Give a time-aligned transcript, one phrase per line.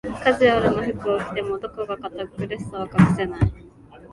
[0.23, 3.53] カジュアルな服を着ても、どこか堅苦しさは隠せない